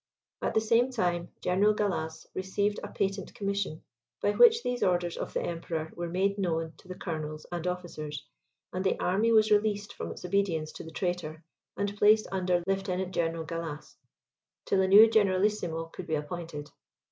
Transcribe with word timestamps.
At 0.41 0.55
the 0.55 0.61
same 0.61 0.89
time, 0.89 1.29
General 1.41 1.75
Gallas 1.75 2.25
received 2.33 2.79
a 2.81 2.87
patent 2.87 3.35
commission, 3.35 3.83
by 4.19 4.31
which 4.31 4.63
these 4.63 4.81
orders 4.81 5.15
of 5.15 5.31
the 5.35 5.43
Emperor 5.43 5.93
were 5.95 6.09
made 6.09 6.39
known 6.39 6.73
to 6.77 6.87
the 6.87 6.95
colonels 6.95 7.45
and 7.51 7.67
officers, 7.67 8.25
and 8.73 8.83
the 8.83 8.99
army 8.99 9.31
was 9.31 9.51
released 9.51 9.93
from 9.93 10.09
its 10.09 10.25
obedience 10.25 10.71
to 10.71 10.83
the 10.83 10.89
traitor, 10.89 11.43
and 11.77 11.95
placed 11.97 12.25
under 12.31 12.63
Lieutenant 12.65 13.13
General 13.13 13.43
Gallas, 13.43 13.95
till 14.65 14.81
a 14.81 14.87
new 14.87 15.07
generalissimo 15.07 15.85
could 15.93 16.07
be 16.07 16.15
appointed. 16.15 16.71